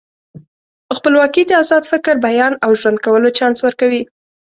[0.95, 4.03] خپلواکي د ازاد فکر، بیان او ژوند کولو چانس ورکوي.